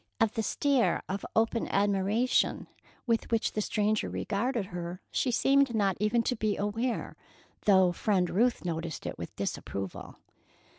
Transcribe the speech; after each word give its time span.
Of 0.19 0.33
the 0.33 0.41
stare 0.41 1.03
of 1.07 1.23
open 1.35 1.67
admiration 1.67 2.65
with 3.05 3.29
which 3.31 3.51
the 3.53 3.61
stranger 3.61 4.09
regarded 4.09 4.65
her, 4.73 4.99
she 5.11 5.29
seemed 5.29 5.75
not 5.75 5.95
even 5.99 6.23
to 6.23 6.35
be 6.35 6.57
aware, 6.57 7.15
though 7.65 7.91
Friend 7.91 8.27
Ruth 8.27 8.65
noticed 8.65 9.05
it 9.05 9.19
with 9.19 9.35
disapproval. 9.35 10.15